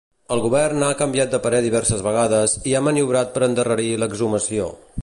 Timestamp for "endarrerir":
3.51-3.95